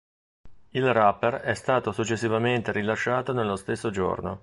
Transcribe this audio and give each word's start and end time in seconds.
Il 0.69 0.93
rapper 0.93 1.41
è 1.41 1.53
stato 1.53 1.91
successivamente 1.91 2.71
rilasciato 2.71 3.33
nello 3.33 3.55
stesso 3.55 3.91
giorno. 3.91 4.39